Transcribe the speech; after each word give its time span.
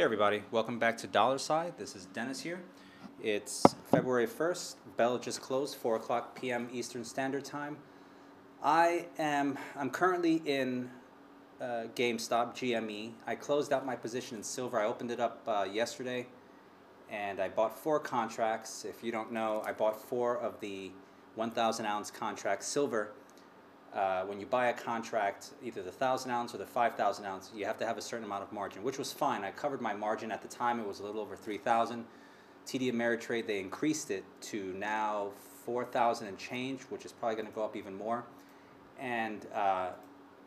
Hey 0.00 0.04
everybody, 0.04 0.42
welcome 0.50 0.78
back 0.78 0.96
to 0.96 1.06
Dollar 1.06 1.36
Side. 1.36 1.74
This 1.76 1.94
is 1.94 2.06
Dennis 2.06 2.40
here. 2.40 2.62
It's 3.22 3.74
February 3.90 4.26
1st. 4.26 4.76
Bell 4.96 5.18
just 5.18 5.42
closed, 5.42 5.76
4 5.76 5.96
o'clock 5.96 6.40
p.m. 6.40 6.70
Eastern 6.72 7.04
Standard 7.04 7.44
Time. 7.44 7.76
I 8.62 9.08
am 9.18 9.58
I'm 9.76 9.90
currently 9.90 10.36
in 10.46 10.88
uh, 11.60 11.84
GameStop 11.94 12.54
GME. 12.54 13.12
I 13.26 13.34
closed 13.34 13.74
out 13.74 13.84
my 13.84 13.94
position 13.94 14.38
in 14.38 14.42
silver. 14.42 14.80
I 14.80 14.86
opened 14.86 15.10
it 15.10 15.20
up 15.20 15.42
uh, 15.46 15.66
yesterday, 15.70 16.26
and 17.10 17.38
I 17.38 17.50
bought 17.50 17.78
four 17.78 18.00
contracts. 18.00 18.86
If 18.86 19.04
you 19.04 19.12
don't 19.12 19.30
know, 19.30 19.62
I 19.66 19.72
bought 19.72 20.00
four 20.00 20.38
of 20.38 20.58
the 20.60 20.92
1,000 21.34 21.84
ounce 21.84 22.10
contracts 22.10 22.66
silver 22.66 23.12
uh, 23.94 24.22
when 24.22 24.38
you 24.38 24.46
buy 24.46 24.66
a 24.66 24.72
contract, 24.72 25.50
either 25.64 25.82
the 25.82 25.90
1,000 25.90 26.30
ounce 26.30 26.54
or 26.54 26.58
the 26.58 26.66
5,000 26.66 27.24
ounce, 27.24 27.50
you 27.54 27.64
have 27.64 27.76
to 27.78 27.86
have 27.86 27.98
a 27.98 28.02
certain 28.02 28.24
amount 28.24 28.42
of 28.42 28.52
margin, 28.52 28.84
which 28.84 28.98
was 28.98 29.12
fine. 29.12 29.42
I 29.42 29.50
covered 29.50 29.80
my 29.80 29.94
margin 29.94 30.30
at 30.30 30.42
the 30.42 30.48
time. 30.48 30.78
It 30.78 30.86
was 30.86 31.00
a 31.00 31.02
little 31.02 31.20
over 31.20 31.34
3,000. 31.34 32.04
TD 32.66 32.92
Ameritrade, 32.92 33.46
they 33.46 33.58
increased 33.58 34.10
it 34.10 34.24
to 34.42 34.72
now 34.74 35.30
4,000 35.64 36.28
and 36.28 36.38
change, 36.38 36.82
which 36.82 37.04
is 37.04 37.10
probably 37.10 37.34
going 37.34 37.48
to 37.48 37.52
go 37.52 37.64
up 37.64 37.74
even 37.74 37.96
more. 37.96 38.24
And 39.00 39.44
uh, 39.52 39.90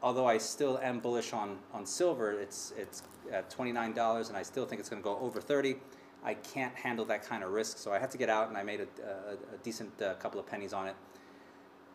although 0.00 0.26
I 0.26 0.38
still 0.38 0.78
am 0.78 1.00
bullish 1.00 1.32
on, 1.32 1.58
on 1.72 1.84
silver, 1.86 2.32
it's, 2.32 2.72
it's 2.76 3.02
at 3.32 3.50
$29 3.50 4.28
and 4.28 4.36
I 4.36 4.42
still 4.42 4.66
think 4.66 4.78
it's 4.78 4.88
going 4.88 5.02
to 5.02 5.04
go 5.04 5.18
over 5.18 5.40
30. 5.40 5.76
I 6.24 6.34
can't 6.34 6.74
handle 6.74 7.04
that 7.06 7.26
kind 7.26 7.42
of 7.42 7.50
risk, 7.50 7.78
so 7.78 7.92
I 7.92 7.98
had 7.98 8.10
to 8.12 8.18
get 8.18 8.30
out 8.30 8.48
and 8.48 8.56
I 8.56 8.62
made 8.62 8.80
a, 8.80 8.86
a, 9.04 9.54
a 9.54 9.58
decent 9.62 10.00
uh, 10.00 10.14
couple 10.14 10.38
of 10.38 10.46
pennies 10.46 10.72
on 10.72 10.86
it. 10.86 10.94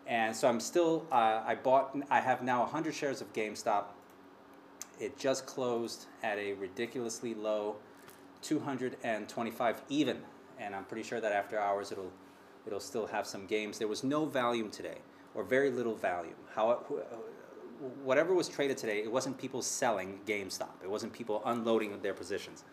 And 0.09 0.35
so 0.35 0.49
I'm 0.49 0.59
still, 0.59 1.05
uh, 1.11 1.43
I 1.45 1.53
bought, 1.53 1.95
I 2.09 2.19
have 2.19 2.41
now 2.41 2.61
100 2.61 2.95
shares 2.95 3.21
of 3.21 3.31
GameStop. 3.31 3.85
It 4.99 5.17
just 5.19 5.45
closed 5.45 6.07
at 6.23 6.39
a 6.39 6.53
ridiculously 6.53 7.35
low 7.35 7.75
225 8.41 9.81
even. 9.87 10.17
And 10.57 10.75
I'm 10.75 10.83
pretty 10.85 11.03
sure 11.03 11.21
that 11.21 11.31
after 11.31 11.59
hours 11.59 11.91
it'll, 11.91 12.11
it'll 12.65 12.79
still 12.79 13.05
have 13.05 13.27
some 13.27 13.45
games. 13.45 13.77
There 13.77 13.87
was 13.87 14.03
no 14.03 14.25
volume 14.25 14.71
today, 14.71 14.97
or 15.35 15.43
very 15.43 15.69
little 15.69 15.95
volume. 15.95 16.33
How, 16.55 16.71
whatever 18.03 18.33
was 18.33 18.49
traded 18.49 18.77
today, 18.77 19.03
it 19.03 19.11
wasn't 19.11 19.37
people 19.37 19.61
selling 19.61 20.19
GameStop. 20.25 20.71
It 20.83 20.89
wasn't 20.89 21.13
people 21.13 21.43
unloading 21.45 22.01
their 22.01 22.15
positions. 22.15 22.63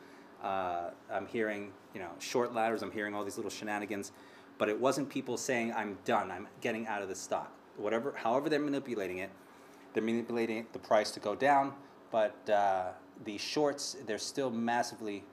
Uh, 0.43 0.91
I'm 1.13 1.27
hearing, 1.27 1.71
you 1.93 2.01
know, 2.01 2.11
short 2.19 2.55
ladders. 2.55 2.83
I'm 2.83 2.91
hearing 2.91 3.15
all 3.15 3.25
these 3.25 3.37
little 3.37 3.51
shenanigans 3.51 4.13
but 4.59 4.69
it 4.69 4.81
wasn't 4.81 5.09
people 5.09 5.37
saying 5.37 5.73
I'm 5.73 5.99
done, 6.05 6.31
I'm 6.31 6.49
getting 6.61 6.87
out 6.87 7.03
of 7.03 7.09
the 7.09 7.15
stock. 7.15 7.53
Whatever, 7.77 8.15
however 8.17 8.49
they're 8.49 8.59
manipulating 8.59 9.19
it, 9.19 9.31
they're 9.93 10.03
manipulating 10.03 10.67
the 10.73 10.79
price 10.79 11.11
to 11.13 11.21
go 11.21 11.35
down, 11.35 11.73
but 12.11 12.49
uh, 12.49 12.89
the 13.25 13.39
shorts 13.39 13.97
they're 14.07 14.19
still 14.19 14.51
massively 14.51 15.25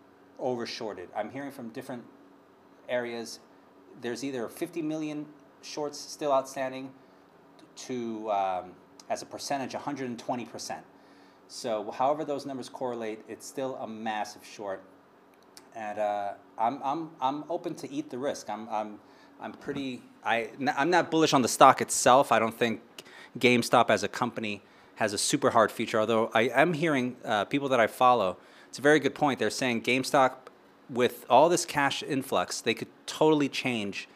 overshorted. 0.42 1.08
I'm 1.16 1.30
hearing 1.32 1.52
from 1.52 1.70
different 1.70 2.04
areas. 2.90 3.40
There's 4.02 4.24
either 4.24 4.48
50 4.48 4.82
million 4.82 5.26
shorts 5.62 5.98
still 5.98 6.32
outstanding 6.32 6.92
to 7.76 8.32
um, 8.32 8.72
as 9.10 9.22
a 9.22 9.26
percentage 9.26 9.74
120 9.74 10.46
percent. 10.46 10.84
So 11.48 11.92
however 11.92 12.26
those 12.26 12.46
numbers 12.46 12.70
correlate, 12.70 13.20
it's 13.28 13.46
still 13.46 13.76
a 13.76 13.88
massive 13.88 14.46
short 14.46 14.82
and 15.76 16.00
uh, 16.00 16.34
I'm, 16.58 16.82
I'm, 16.84 17.10
I'm 17.22 17.44
open 17.50 17.76
to 17.76 17.92
eat 17.92 18.10
the 18.10 18.18
risk. 18.18 18.50
I'm, 18.50 18.68
I'm, 18.70 19.00
I'm 19.42 19.54
pretty, 19.54 20.02
I, 20.24 20.50
I'm 20.78 20.90
not 20.90 21.12
bullish 21.12 21.34
on 21.34 21.42
the 21.42 21.48
stock 21.48 21.82
itself. 21.82 22.32
I 22.32 22.40
don't 22.40 22.58
think 22.58 22.82
GameStop 23.38 23.90
as 23.90 24.04
a 24.04 24.08
company 24.08 24.62
has 24.96 25.14
a 25.14 25.18
super 25.18 25.50
hard 25.52 25.72
future, 25.72 26.00
although 26.00 26.30
I 26.34 26.44
am 26.44 26.74
hearing 26.74 27.16
uh, 27.26 27.46
people 27.46 27.68
that 27.70 27.80
I 27.80 27.88
follow, 27.88 28.38
it's 28.70 28.80
a 28.80 28.82
very 28.82 29.00
good 29.00 29.16
point. 29.16 29.40
They're 29.40 29.50
saying 29.50 29.82
GameStop, 29.82 30.34
with 30.90 31.26
all 31.30 31.50
this 31.50 31.66
cash 31.66 32.04
influx, 32.04 32.62
they 32.62 32.74
could 32.74 32.90
totally 33.06 33.50
change 33.50 34.08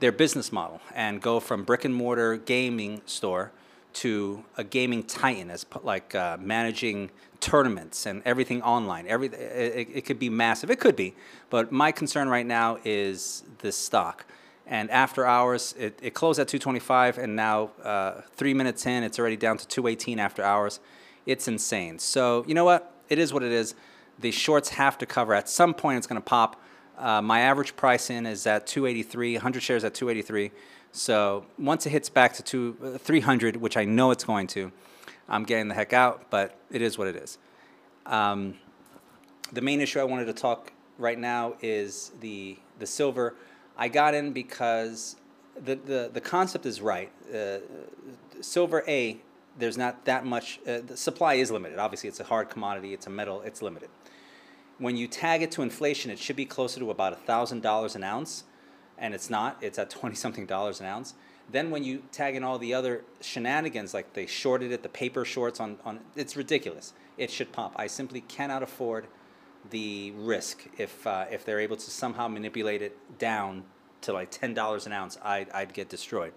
their 0.00 0.12
business 0.12 0.52
model 0.52 0.80
and 0.94 1.20
go 1.20 1.40
from 1.40 1.64
brick 1.64 1.84
and 1.84 1.94
mortar 1.94 2.36
gaming 2.36 3.00
store 3.06 3.50
to 3.94 4.44
a 4.56 4.64
gaming 4.64 5.02
titan 5.02 5.50
as 5.50 5.64
like 5.82 6.14
uh, 6.14 6.36
managing 6.40 7.10
tournaments 7.40 8.06
and 8.06 8.22
everything 8.24 8.62
online. 8.62 9.06
Every 9.06 9.28
it, 9.28 9.88
it, 9.92 10.04
could 10.04 10.18
be 10.18 10.28
massive. 10.28 10.70
It 10.70 10.80
could 10.80 10.96
be, 10.96 11.14
but 11.50 11.72
my 11.72 11.92
concern 11.92 12.28
right 12.28 12.46
now 12.46 12.78
is 12.84 13.44
this 13.58 13.76
stock. 13.76 14.26
And 14.66 14.90
after 14.90 15.26
hours, 15.26 15.74
it, 15.78 15.98
it 16.02 16.14
closed 16.14 16.40
at 16.40 16.48
225, 16.48 17.18
and 17.18 17.36
now 17.36 17.70
uh, 17.82 18.22
three 18.34 18.54
minutes 18.54 18.86
in, 18.86 19.02
it's 19.02 19.18
already 19.18 19.36
down 19.36 19.58
to 19.58 19.68
218 19.68 20.18
after 20.18 20.42
hours. 20.42 20.80
It's 21.26 21.48
insane. 21.48 21.98
So 21.98 22.44
you 22.46 22.54
know 22.54 22.64
what? 22.64 22.92
It 23.10 23.18
is 23.18 23.32
what 23.32 23.42
it 23.42 23.52
is. 23.52 23.74
The 24.20 24.30
shorts 24.30 24.70
have 24.70 24.96
to 24.98 25.06
cover. 25.06 25.34
At 25.34 25.48
some 25.48 25.74
point, 25.74 25.98
it's 25.98 26.06
going 26.06 26.20
to 26.20 26.24
pop. 26.24 26.62
Uh, 26.96 27.20
my 27.20 27.40
average 27.40 27.76
price 27.76 28.08
in 28.08 28.24
is 28.24 28.46
at 28.46 28.66
283. 28.66 29.34
100 29.34 29.62
shares 29.62 29.84
at 29.84 29.94
283. 29.94 30.50
So 30.96 31.44
once 31.58 31.86
it 31.86 31.90
hits 31.90 32.08
back 32.08 32.34
to 32.34 32.42
two, 32.44 32.76
uh, 32.80 32.98
300, 32.98 33.56
which 33.56 33.76
I 33.76 33.84
know 33.84 34.12
it's 34.12 34.22
going 34.22 34.46
to, 34.48 34.70
I'm 35.28 35.42
getting 35.42 35.66
the 35.66 35.74
heck 35.74 35.92
out, 35.92 36.30
but 36.30 36.56
it 36.70 36.82
is 36.82 36.96
what 36.96 37.08
it 37.08 37.16
is. 37.16 37.36
Um, 38.06 38.54
the 39.52 39.60
main 39.60 39.80
issue 39.80 39.98
I 39.98 40.04
wanted 40.04 40.26
to 40.26 40.32
talk 40.32 40.72
right 40.96 41.18
now 41.18 41.54
is 41.60 42.12
the, 42.20 42.56
the 42.78 42.86
silver. 42.86 43.34
I 43.76 43.88
got 43.88 44.14
in 44.14 44.32
because 44.32 45.16
the, 45.60 45.74
the, 45.74 46.10
the 46.12 46.20
concept 46.20 46.64
is 46.64 46.80
right. 46.80 47.10
Uh, 47.34 47.58
silver 48.40 48.84
A, 48.86 49.18
there's 49.58 49.76
not 49.76 50.04
that 50.04 50.24
much, 50.24 50.60
uh, 50.64 50.78
the 50.86 50.96
supply 50.96 51.34
is 51.34 51.50
limited. 51.50 51.76
Obviously, 51.76 52.08
it's 52.08 52.20
a 52.20 52.24
hard 52.24 52.50
commodity, 52.50 52.94
it's 52.94 53.08
a 53.08 53.10
metal, 53.10 53.42
it's 53.42 53.62
limited. 53.62 53.88
When 54.78 54.96
you 54.96 55.08
tag 55.08 55.42
it 55.42 55.50
to 55.52 55.62
inflation, 55.62 56.12
it 56.12 56.20
should 56.20 56.36
be 56.36 56.46
closer 56.46 56.78
to 56.78 56.92
about 56.92 57.26
$1,000 57.26 57.96
an 57.96 58.04
ounce 58.04 58.44
and 58.98 59.14
it's 59.14 59.30
not. 59.30 59.56
It's 59.60 59.78
at 59.78 59.90
20 60.00 60.14
something 60.14 60.46
dollars 60.46 60.80
an 60.80 60.86
ounce. 60.86 61.14
Then 61.50 61.70
when 61.70 61.84
you 61.84 62.02
tag 62.10 62.36
in 62.36 62.42
all 62.42 62.58
the 62.58 62.72
other 62.72 63.04
shenanigans, 63.20 63.92
like 63.92 64.14
they 64.14 64.26
shorted 64.26 64.72
it, 64.72 64.82
the 64.82 64.88
paper 64.88 65.24
shorts 65.24 65.60
on, 65.60 65.78
on 65.84 66.00
it's 66.16 66.36
ridiculous. 66.36 66.94
It 67.18 67.30
should 67.30 67.52
pop. 67.52 67.74
I 67.76 67.86
simply 67.86 68.22
cannot 68.22 68.62
afford 68.62 69.06
the 69.70 70.12
risk 70.12 70.66
if 70.78 71.06
uh, 71.06 71.26
if 71.30 71.44
they're 71.44 71.60
able 71.60 71.76
to 71.76 71.90
somehow 71.90 72.28
manipulate 72.28 72.82
it 72.82 72.96
down 73.18 73.64
to 74.02 74.12
like 74.12 74.30
ten 74.30 74.54
dollars 74.54 74.86
an 74.86 74.92
ounce. 74.92 75.18
I'd, 75.22 75.50
I'd 75.50 75.74
get 75.74 75.88
destroyed. 75.88 76.32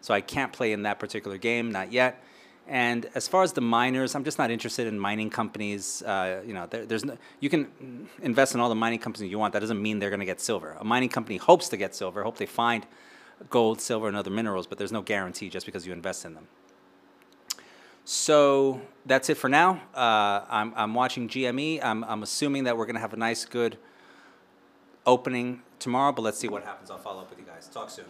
So 0.00 0.14
I 0.14 0.20
can't 0.20 0.52
play 0.52 0.72
in 0.72 0.82
that 0.82 0.98
particular 0.98 1.38
game, 1.38 1.70
not 1.70 1.92
yet. 1.92 2.22
And 2.68 3.08
as 3.14 3.26
far 3.26 3.42
as 3.42 3.52
the 3.52 3.60
miners, 3.60 4.14
I'm 4.14 4.24
just 4.24 4.38
not 4.38 4.50
interested 4.50 4.86
in 4.86 4.98
mining 4.98 5.30
companies. 5.30 6.02
Uh, 6.02 6.42
you 6.46 6.54
know, 6.54 6.66
there, 6.66 6.86
there's 6.86 7.04
no, 7.04 7.18
you 7.40 7.50
can 7.50 8.08
invest 8.22 8.54
in 8.54 8.60
all 8.60 8.68
the 8.68 8.74
mining 8.74 9.00
companies 9.00 9.30
you 9.30 9.38
want. 9.38 9.52
That 9.52 9.60
doesn't 9.60 9.82
mean 9.82 9.98
they're 9.98 10.10
going 10.10 10.20
to 10.20 10.26
get 10.26 10.40
silver. 10.40 10.76
A 10.78 10.84
mining 10.84 11.08
company 11.08 11.38
hopes 11.38 11.68
to 11.70 11.76
get 11.76 11.94
silver, 11.94 12.22
hope 12.22 12.38
they 12.38 12.46
find 12.46 12.86
gold, 13.50 13.80
silver, 13.80 14.08
and 14.08 14.16
other 14.16 14.30
minerals, 14.30 14.66
but 14.66 14.78
there's 14.78 14.92
no 14.92 15.02
guarantee 15.02 15.48
just 15.48 15.66
because 15.66 15.86
you 15.86 15.92
invest 15.92 16.24
in 16.24 16.34
them. 16.34 16.46
So 18.04 18.82
that's 19.06 19.28
it 19.30 19.36
for 19.36 19.48
now. 19.48 19.80
Uh, 19.94 20.44
I'm, 20.48 20.72
I'm 20.76 20.94
watching 20.94 21.28
GME. 21.28 21.82
I'm, 21.82 22.04
I'm 22.04 22.22
assuming 22.22 22.64
that 22.64 22.76
we're 22.76 22.86
going 22.86 22.94
to 22.94 23.00
have 23.00 23.12
a 23.12 23.16
nice, 23.16 23.44
good 23.44 23.78
opening 25.06 25.62
tomorrow, 25.78 26.12
but 26.12 26.22
let's 26.22 26.38
see 26.38 26.48
what 26.48 26.64
happens. 26.64 26.90
I'll 26.90 26.98
follow 26.98 27.22
up 27.22 27.30
with 27.30 27.38
you 27.38 27.44
guys. 27.44 27.68
Talk 27.68 27.90
soon. 27.90 28.06